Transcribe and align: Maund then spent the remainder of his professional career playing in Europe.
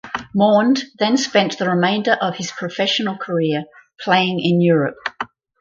Maund 0.33 0.81
then 0.97 1.15
spent 1.15 1.59
the 1.59 1.69
remainder 1.69 2.13
of 2.19 2.35
his 2.37 2.51
professional 2.51 3.17
career 3.17 3.65
playing 4.03 4.39
in 4.39 4.59
Europe. 4.59 4.97